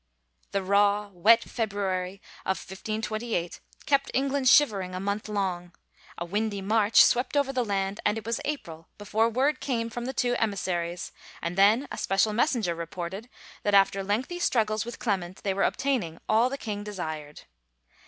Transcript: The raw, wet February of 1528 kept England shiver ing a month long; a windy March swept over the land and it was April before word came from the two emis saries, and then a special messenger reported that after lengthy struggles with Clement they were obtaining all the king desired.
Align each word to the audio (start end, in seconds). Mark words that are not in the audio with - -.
The 0.49 0.63
raw, 0.63 1.09
wet 1.13 1.43
February 1.43 2.23
of 2.43 2.57
1528 2.57 3.59
kept 3.85 4.09
England 4.15 4.49
shiver 4.49 4.81
ing 4.81 4.95
a 4.95 4.99
month 4.99 5.29
long; 5.29 5.73
a 6.17 6.25
windy 6.25 6.59
March 6.59 7.03
swept 7.05 7.37
over 7.37 7.53
the 7.53 7.63
land 7.63 7.99
and 8.03 8.17
it 8.17 8.25
was 8.25 8.41
April 8.43 8.87
before 8.97 9.29
word 9.29 9.59
came 9.59 9.91
from 9.91 10.05
the 10.05 10.11
two 10.13 10.33
emis 10.37 10.65
saries, 10.67 11.11
and 11.39 11.55
then 11.55 11.87
a 11.91 11.99
special 11.99 12.33
messenger 12.33 12.73
reported 12.73 13.29
that 13.61 13.75
after 13.75 14.03
lengthy 14.03 14.39
struggles 14.39 14.85
with 14.85 14.97
Clement 14.97 15.43
they 15.43 15.53
were 15.53 15.61
obtaining 15.61 16.17
all 16.27 16.49
the 16.49 16.57
king 16.57 16.83
desired. 16.83 17.43